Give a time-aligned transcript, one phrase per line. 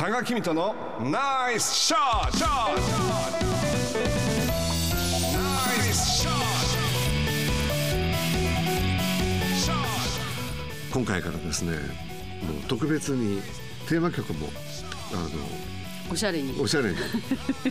[0.00, 2.46] 多賀君とのナイスショット
[10.90, 11.80] 今回からですねもう
[12.66, 13.42] 特別に
[13.90, 14.48] テーマ曲も
[15.12, 15.28] あの
[16.10, 16.60] おしゃれに。
[16.60, 16.96] おしゃれに。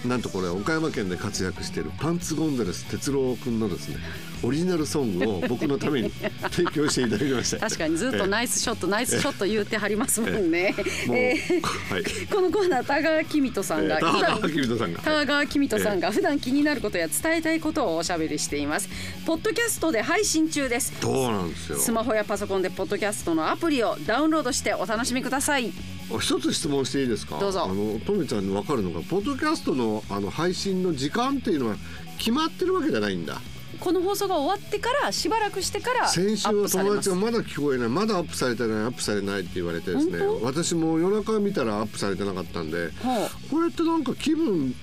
[0.06, 3.98] なんとこれ岡山県で活躍しているパンツゴンザレス哲郎君のですね
[4.44, 6.12] オリジナルソングを僕のために
[6.52, 7.60] 提供していただきました。
[7.60, 10.74] 確かにずっとナイスショット、ナイスショット言ってはりますもんね。
[11.08, 12.04] もう、えーはい。
[12.28, 15.00] このコーナー田川公人さんが田川公人さんが。
[15.02, 15.46] 田川
[15.80, 18.88] さんが普段気になることや伝えたいことをおしゃべりしています。
[19.26, 20.94] ポッドキャストで配信中です。
[21.02, 21.78] そうなんですよ。
[21.78, 25.74] スマホやパソコンでポッドキャストのアプリをダウンロードしてお楽しみください。
[26.18, 27.38] 一つ質問していいですか？
[27.38, 27.66] どうぞ。
[27.66, 31.76] あのトメちゃんに分かるのがポッドキャストのあの配信の時間っていうのは
[32.18, 33.40] 決まってるわけじゃないんだ。
[33.80, 37.16] この放送が終わってからしばらくしてからア先週ッは友達が。
[37.16, 37.90] まだ聞こえない。
[37.90, 40.20] まだアップされてないアップされないって言われてですね。
[40.20, 44.76] 本私も夜中見たらアップされてなかったんでほこれってなんか気分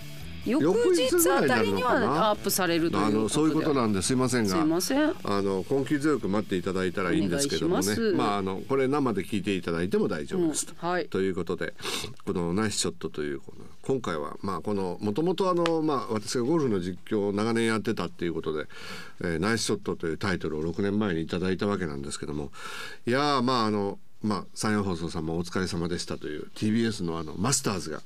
[0.46, 3.18] 翌日あたりにはアップされるということで。
[3.18, 4.12] あのそういうことなんです。
[4.12, 5.14] いませんすがいません。
[5.24, 7.96] あの根気強く待っていただいたらいいんですけどもね。
[8.14, 11.06] まああのこれ生で聞いていただいても大丈夫ですと、うんはい。
[11.08, 11.74] ということで
[12.24, 18.66] このナイスショットというこの今回はまあこのもともとあのまあ私がゴルフの実況を長年やってたっていうことで、
[19.20, 22.50] えーナイスショットというタイトルを6年前にいただいたわけなんですけども
[23.06, 28.00] いやーまああのまあ山陽放送さんもお疲れ様でしたという TBS のあのマスターズが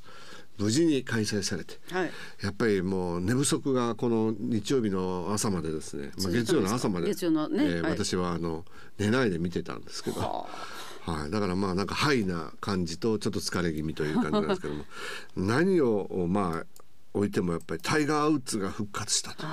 [0.61, 2.11] 無事に開催されて、はい。
[2.43, 8.65] やっぱりもう寝不足がこの日曜日の朝までですね、まあ、月曜の朝まで月曜のねえ私はあの
[8.99, 14.85] 寝ないで見てたんですけど、はい、だからまあなんかハイな感じとちょっと疲れ気味という感じなんですけども
[15.37, 16.67] 何をまあ
[17.15, 19.47] 置いてもやっぱりタイガー・ウッズが復活したと。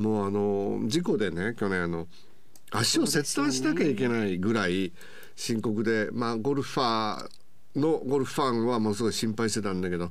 [0.00, 2.08] もうあの事故でね去年あの
[2.70, 4.92] 足を切断しなきゃいけないぐらい
[5.36, 7.28] 深刻で、まあゴルファー
[7.76, 10.10] のゴルフファンはものすごい心配してたんだけど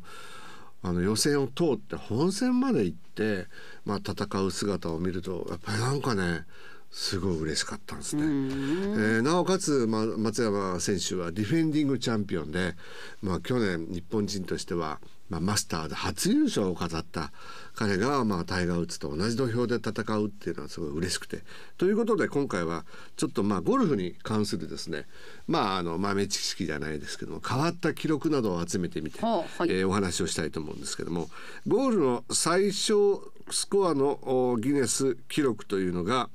[0.82, 3.48] あの予選を通って本戦まで行って、
[3.86, 6.46] まあ、戦う姿を見るとやっぱりなんかね
[6.92, 8.24] すごい嬉しかったんですね。
[8.24, 12.76] えーなおかつ、まあ、松山選手はディフェンディングチャンピオンで、
[13.22, 15.00] まあ、去年日本人としては、
[15.34, 17.32] まあ、マスターで初優勝を飾った
[17.74, 21.42] 彼が、まあ、タイガー・ウッズと同じ土俵で戦うっていうのはすごい嬉しくて。
[21.78, 22.86] ということで今回は
[23.16, 25.08] ちょっとまあゴルフに関するですね。
[25.48, 29.64] まああの豆知識じゃないですけども変わった記録などを集めてみて、はい。
[29.70, 31.30] えーお話をしたいと思うんですけども。
[31.66, 36.30] ゴールの最小スコアのおギネス記録というのが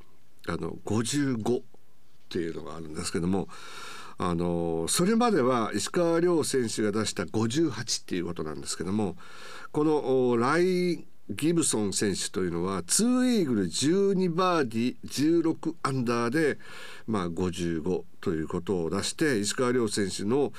[0.49, 1.63] あの55っ
[2.31, 3.49] ていうのがあるんですけども
[4.19, 9.17] あのそれまでは石川遼選手が出した58っていうことなんですけども
[9.71, 16.59] このライ・ギブソン選手というのは2イーグル12バーディー16アンダーで、
[17.07, 20.53] まあ、55ということを出して石川遼選手の、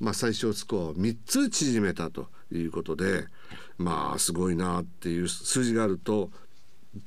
[0.00, 3.26] まあ、最小スコアを3つ縮めたということで
[3.76, 6.30] まあすごいなっていう数字があると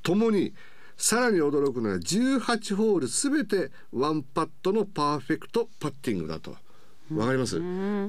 [0.03, 0.53] ともに
[0.97, 6.56] さらに驚くのは18ホールすべてワンパットのパーフェクトパッティングだと。
[7.13, 7.59] わかります？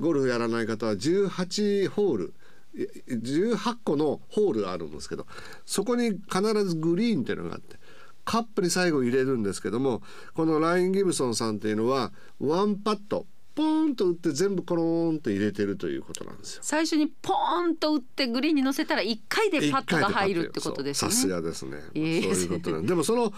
[0.00, 2.34] ゴルフやらない方は18ホール
[2.74, 5.26] い18個のホールがあるんですけど
[5.66, 7.76] そこに必ずグリーンっていうのがあって
[8.24, 10.00] カップに最後入れるんですけども
[10.34, 16.60] このライン・ギブソンさんっていうのはワンパットポーンと打って全部コローンと入れてるということなんですよ。
[16.62, 21.10] 最初にポーンと打ってグリーンに乗せたら一回でパットが入るってことですね。
[21.10, 21.78] さすがですね。
[21.94, 23.32] ええそういうことなんでもその、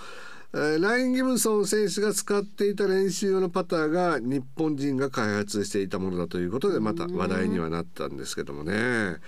[0.54, 9.18] えーライン・ギブソン選手が使っていた練習用のパターが日本人が開発していたものだということでまた話題にはなったんですけどもね。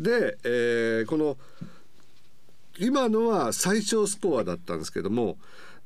[0.00, 1.36] で、えーこの
[2.78, 5.38] 今のは最小スコアだったんですけども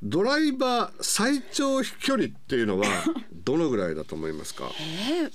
[0.03, 2.87] ドライバー最長飛距離っていうのは
[3.33, 4.71] どのぐらいだと思いますか？
[4.79, 5.31] え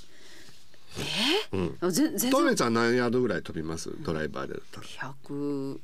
[1.56, 2.32] ー、あぜ全然。
[2.32, 3.90] トメちゃん何ヤードぐらい飛びます？
[4.02, 4.88] ドライバーでだったら。
[4.88, 5.80] 百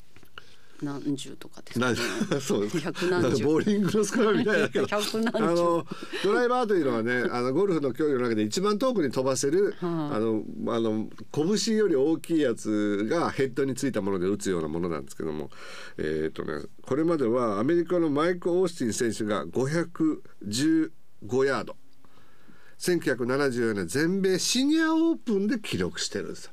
[0.81, 1.99] 何十とかですかなね。
[2.39, 2.61] そう。
[2.63, 3.43] です百何十。
[3.43, 4.69] ボーリングのスコアみたいだ
[5.33, 5.85] あの
[6.23, 15.49] ドライバーというのはね あのゴルフの競技の中で一番遠くに飛ばせる、はああのあの拳より大きいやつがヘッドについたもので打つようなものなんですけども。
[15.97, 20.91] えっ、とねこれまではアメリカのマイク・オースティン選手が515
[21.45, 21.75] ヤード。
[22.79, 26.51] 1974年全米シニアオープンで記録してるんですよ。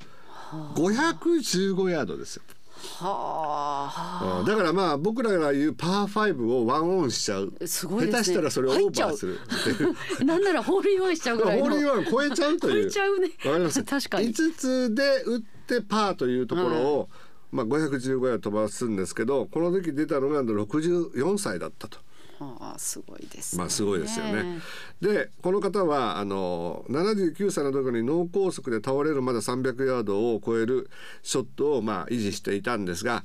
[0.74, 2.42] 515ヤードですよ。
[2.84, 4.38] はあ。
[4.40, 4.46] うん。
[4.46, 7.52] だからまあ僕らが言うパー5をワンオンしちゃう。
[7.66, 8.18] すごいですね。
[8.18, 9.38] 下手したらそれをオーバーする
[10.24, 11.64] なんならホールインワンしちゃうぐらいの。
[11.64, 12.82] ホールインワン超えちゃうという。
[12.84, 13.30] 超えちゃうね。
[13.44, 13.82] わかります？
[13.84, 14.28] 確かに。
[14.34, 17.08] 5つで打ってパーというところを、
[17.52, 21.98] まあ、515ヤード飛ばすんですけどこの時出たのが64歳だったと
[22.40, 23.58] ああすごいですね。
[23.60, 24.60] まあすごいですよね。
[25.00, 30.90] でこの方はあの79歳の時に脳梗塞で倒れるまで300ヤードを超える
[31.22, 33.24] ショットをまあ維持していたんですが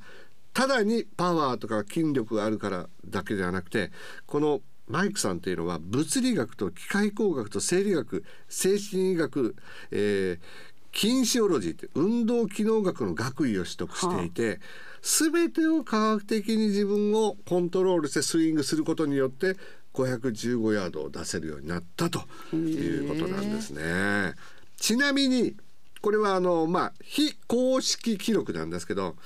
[0.52, 3.90] ただにパワーとか筋力があるからだけではなくて
[4.26, 9.54] このマイクさんというのは物理学と機械工学と生理学精神医学、
[9.90, 14.60] えーキンシオロジーって運動機能学の学位を取得していて、
[15.02, 19.56] 全てを科学的に自分をコントロールしてスイングすることによって
[19.94, 22.20] 515ヤードを出せるようになったと
[22.54, 24.34] いうことなんですね。
[24.76, 25.56] ちなみに
[26.00, 29.16] これはあのまあ非公式記録なんですけど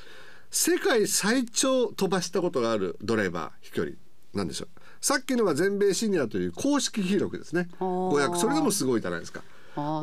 [0.50, 3.96] 世界最長飛ばしたことがあるドライバー飛距離
[4.32, 4.68] なんでしょう。
[5.00, 7.68] さっきのは全米シニアという公式記録ですね。
[7.78, 9.42] 500それでもすごいじゃないですか。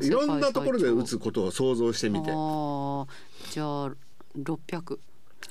[0.02, 2.26] いろんなところで打世つことを想像してみて。
[2.26, 3.92] じゃあ
[4.38, 5.00] 600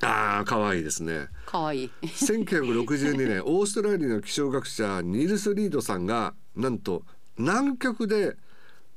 [0.02, 1.29] ああ可愛いですね。
[1.47, 1.85] かわい。
[1.85, 1.91] い。
[2.02, 7.05] 1962 年オーストラリアの気象学者ニルス・リードさんがなんと
[7.37, 8.37] 南極で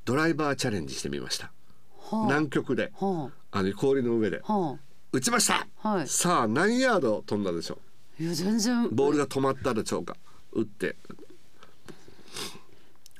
[0.04, 1.52] ドライバーチャレンジしてみました。
[1.98, 2.92] は南極で。
[3.00, 3.62] あはあ。
[3.62, 4.40] の氷の上で。
[4.46, 4.58] あ。
[4.58, 4.78] は
[5.12, 6.08] 打ちました、はい。
[6.08, 7.78] さあ何ヤード飛んだでしょ
[8.18, 8.22] あ。
[8.22, 8.86] いや全然。
[8.86, 10.16] うボールが止まったでしょうか？
[10.52, 10.96] 打って。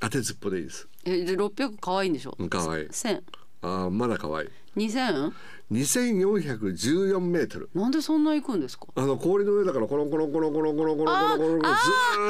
[0.00, 0.88] 当てずっぽでいいです。
[1.04, 2.34] えで600可愛いんでしょ？
[2.38, 2.86] うん可愛い。
[2.88, 3.22] 1000
[3.62, 4.48] あーまだ可愛い。
[4.76, 5.32] 2000
[5.72, 8.86] 2414メートルなんでそんな行くんですか？
[8.94, 11.66] あの氷の上だからコロンコロンコロンコロンコロンコロンコロンコロンず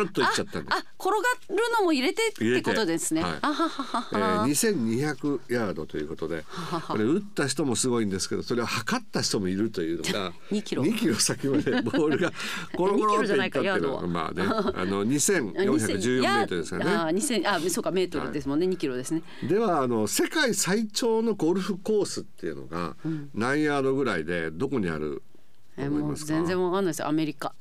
[0.04, 1.16] ーっといっちゃったんですあ転が
[1.50, 3.22] るのも入れてってことですね。
[3.22, 4.46] はははえー、は。
[4.46, 6.44] 2200ヤードということで
[6.88, 12.32] これ打った人もすごいんですけどそれを測った人もいるというのが2キロ2キロ先までボールが
[12.76, 16.90] コロコロっていったっていうのはまあねあの2414メートルですからね。
[16.92, 19.22] あ2000あそうかメートルですもんね、2キロですね。
[19.48, 22.96] ではあの世界最長のゴルフコースっていうのが
[23.34, 25.22] 何ヤードぐらいでどこにある
[25.76, 26.34] とえもう思いますか？
[26.34, 27.54] 全然わかんないですよアメリカ。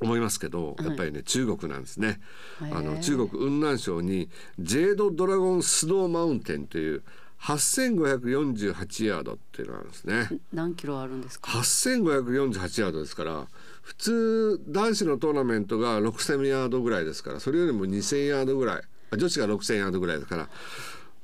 [0.00, 2.20] 思いますけどやっぱりね中国なんですね。
[2.60, 4.28] あの中国雲南省に
[4.58, 7.02] ジェードドラゴンスノーマウンテンという
[7.40, 10.28] 8548ヤードっていうのがあるんですね。
[10.52, 13.46] 何キロあるんですか？8548ヤードですから
[13.82, 20.48] 普通男子のトーナメントが6000ヤードぐらいですからそれよりも2000ヤードぐらいあ女子が6000ヤードぐらいだから、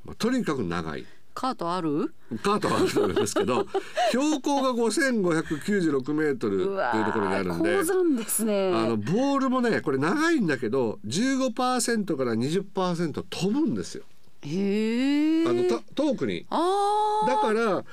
[0.05, 1.07] まあとにかく長い。
[1.41, 2.13] カートある？
[2.43, 3.65] カートはあるんですけど
[4.11, 8.73] 標高が5596メートルというところにあるんで高山ですね。
[8.75, 14.03] あのボールもねこれ長いんだけど15%から20%飛ぶんですよ。
[14.43, 15.47] へえ。
[15.49, 17.29] あのた遠くにああ。
[17.29, 17.85] だから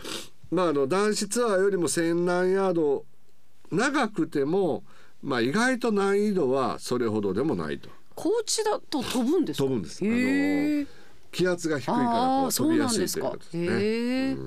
[0.52, 3.06] まああの男子ツアーよりも千何ヤード
[3.72, 4.84] 長くても
[5.22, 9.64] まあ意外と難易度はそれほどでもないと高地だと飛ぶんですか？
[9.66, 10.88] 飛ぶんですへえ。
[11.36, 14.38] 気圧が低いからあこう飛びやすいということですね。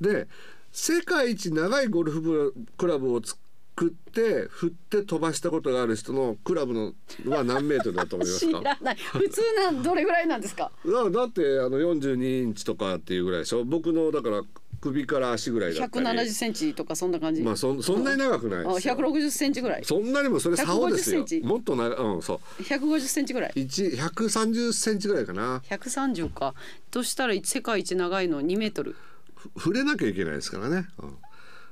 [0.00, 0.28] で
[0.72, 3.38] 世界一長いゴルフクラブを作
[3.86, 6.92] って振って飛ばしたことがある人のクラブの
[7.26, 8.96] は何メートルだと思います知からない。
[8.96, 10.70] 普通なんどれぐらいなんですか？
[10.84, 13.64] だだってあの42インチとかっていうぐらいでしょ？
[13.64, 14.42] 僕のだから
[14.80, 16.06] 首から足ぐらいだったり。
[16.06, 17.42] 170センチとかそんな感じ。
[17.42, 18.94] まあそそんなに長くないあですよ。
[18.94, 19.84] 160センチぐらい。
[19.84, 21.22] そんなにもそれ竿ですよ。
[21.24, 21.46] 150センチ。
[21.46, 22.62] もっと長うんそう。
[22.62, 23.52] 150センチぐらい。
[23.54, 25.58] 一130センチぐらいかな。
[25.68, 26.54] 130か。
[26.90, 28.96] としたら世界一長いの2メートル。
[29.34, 30.88] ふ触れなきゃいけないですからね、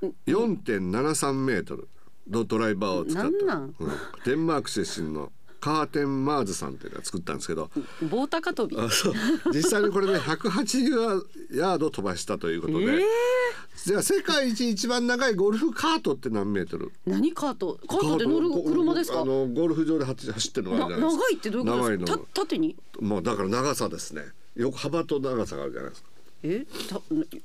[0.00, 1.88] うん、4.73メートル
[2.30, 3.74] のドライバーを使ったなんなん？
[3.78, 3.92] うん。
[4.24, 5.32] デンマーク出身の
[5.66, 7.70] カーテン・マーズさんっていうのが作ったんですけど
[8.08, 8.76] 棒高跳び。
[9.52, 11.26] 実際にこれね180
[11.58, 13.02] ヤード飛ばしたということで、えー
[13.84, 16.92] じゃあ世界一一番長いゴルフカートって何メートル？
[17.06, 17.78] 何カート？
[17.86, 19.20] カートで乗る車ですか？
[19.20, 22.06] あのゴルフ場で走走ってるのがあなるじゃないですか長いってどういうことですか？
[22.06, 22.76] 長いのた縦に？
[23.00, 24.22] もうだから長さですね
[24.54, 26.08] 横幅と長さがあるじゃないですか
[26.46, 26.66] え？
[26.88, 27.00] た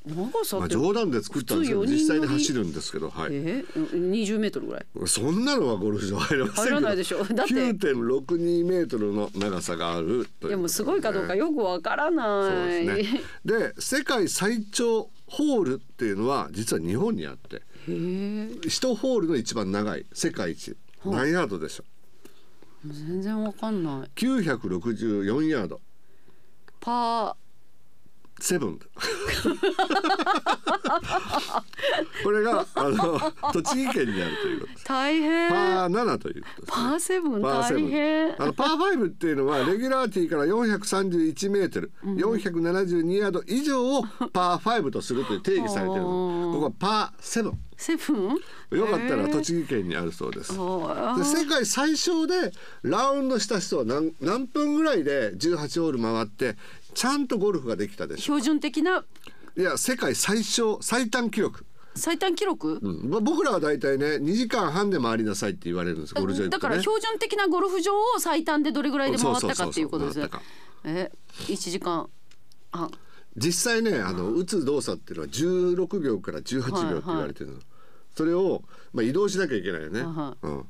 [0.06, 0.68] 長さまあ。
[0.68, 4.86] 冗談で作ったんですけど実際に走るんですけどはいえ20メートルぐらい？
[5.08, 12.86] そんなのはゴルフ場入らません入らないでしょ だって9.62メートルの長さがあるというでもすごいかどうかよくわからそうない。
[12.96, 18.50] ですねで世界最長ホールっていうのは実は日本にあってへえ。
[18.68, 21.84] 一ホールの一番長い世界一何ヤードでしょ
[22.86, 24.10] う全然わかんない。
[24.16, 25.80] 964ヤード
[26.80, 27.36] パ
[28.42, 28.80] セブン。
[32.24, 33.20] これがあの
[33.54, 34.86] 栃木県にあるということです。
[34.86, 35.50] ー大変。
[35.50, 38.42] パー7ということです、ね、パーセブン大変。
[38.42, 46.52] あのパーファイブっていうのはレギュラーティーから431メートル、472ヤード以上をパーファイブとするという定義されてるの。
[46.54, 47.60] ここはパーセブン。
[47.78, 48.78] セブン？
[48.78, 50.54] よかったら栃木県にあるそうです。
[50.56, 52.52] あで世界最小で
[52.84, 56.56] ラウンドした人は何何分ぐらいで18ホール回って
[56.94, 58.22] ちゃんとゴルフができたでしょ。
[58.24, 59.00] 標準的な？
[59.00, 59.06] う
[59.60, 61.66] いや世界最小最短記録。
[61.94, 63.10] 最短記録、うん。
[63.10, 66.48] まあ、僕らは大体ね2時間半で回りなさいって言われるんですゴルフね。
[66.50, 70.30] だから標準的なゴルフ場を最短でどれぐらいで回ったかっていうことですね。
[70.86, 71.12] え
[71.48, 72.10] 1時間
[72.72, 72.92] 半。
[73.36, 77.60] 実際ねあの打つ動作っていうのは16秒から18秒って言われてるの、
[78.16, 80.66] それを、まあ、移動しなきゃいけないよね、はうん、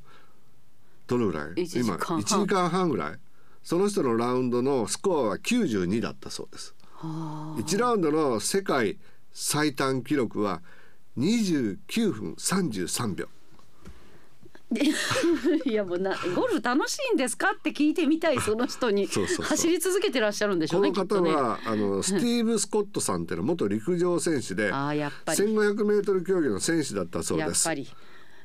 [1.07, 1.53] どのぐらい？
[1.55, 3.19] 今1時間半ぐらい？
[3.63, 6.75] その人のラウンドのスコアは92だったそうです。
[7.01, 8.97] 1ラウンドの世界
[9.31, 10.61] 最短記録は
[11.17, 13.27] 29分33秒。
[15.65, 19.05] いやもうなゴルフ楽しいんですかって聞いてみたいその人に
[19.43, 21.29] 走り続けてらっしゃるんでしょこうねきっとね。
[21.29, 25.39] の方は、あのスティーブ・スコットさんっていうのは元陸上選手であーやっぱり。
[25.43, 27.67] 1500m 競技の選手だったそうです。
[27.67, 27.89] やっぱり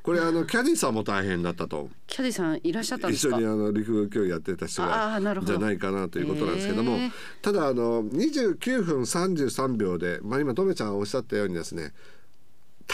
[0.07, 1.91] これあのキャディさんも大変だったと。
[2.07, 3.37] キャディさんいらっしゃったんですか？
[3.37, 6.93] 一緒にあの陸上競技やってた人あがじゃないかなということなんですけども。
[6.93, 7.11] へー。
[7.43, 11.93] ただあの29分33秒で、まあ、今とめちゃんがおっしゃったようにですね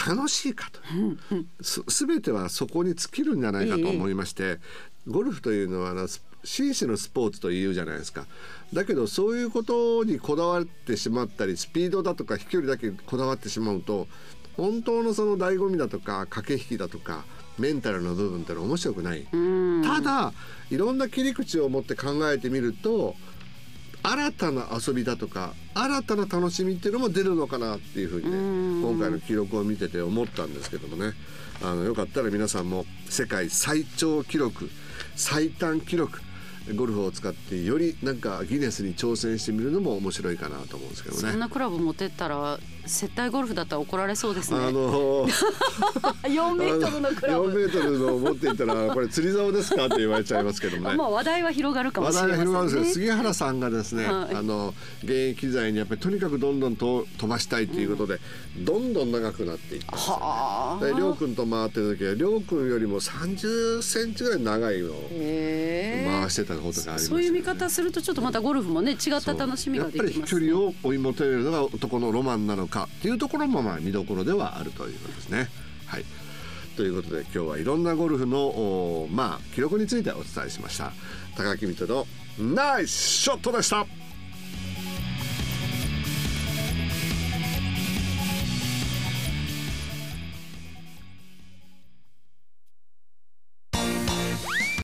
[0.07, 0.79] 楽しいかと。
[1.61, 4.57] す全てはそこに尽きるんじゃないかと思いまして
[5.07, 8.25] ゴルフというのはあのス紳士のスポーツというじゃないですか。
[8.73, 14.07] だけどそういうことにこだわってしまったりスピードだとか飛距離だけこだわってしまうと
[14.57, 17.23] 本当のその醍醐味だとか駆け引きだとか
[17.57, 19.27] メンタルの部分ってのは面白くない。
[19.83, 20.33] ただ
[20.71, 23.15] いろんな切り口を持って考えてみると
[24.03, 31.13] 新たな遊びだとか新たな楽しみっていうのも出るのかなっていうふうにね今回の記録を見てて思ったんですけどもね
[31.61, 34.69] あのよかったら皆さんも世界最長記録
[35.15, 36.19] 最短記録
[36.75, 41.21] ゴルフを使ってよりなんかギネスに挑戦してみるのも面白いかなと思うんですけどね。
[41.31, 44.59] そんなクラブ持ってったら接待ゴルフだったら怒られそうですね。
[44.59, 49.85] あの4 メートルのクラ4ブメートルの持っていったらこれ釣り竿ですか？
[49.85, 50.95] って言われちゃいますけどもね。
[50.95, 54.35] まあ話題は広がるかも話題しれませんが広がるんですけどね杉原さんがですね、はい。
[54.35, 54.73] あの
[55.03, 58.19] 現役時代にやっぱりとにかくどんどんと飛ばしたいということで、
[58.57, 60.21] どんどん長くなっていったんですよね。
[60.21, 60.85] はあ。
[60.85, 75.49] で亮君と回ってる時は亮君よりも30センチぐらい長いのを回してたことがありましたそういう見方するとちょっとまたゴルフもね違った楽しみができやっぱり距離を追い求めるのが男のロマンなのかっていうところもまあ見どころではあるということですね。
[75.85, 76.05] はい
[76.75, 80.91] ということで今日はいろんなゴルフのまあ記録についてお伝えしました。
[81.35, 82.07] 高木水戸の
[82.55, 83.85] ナイスショットでした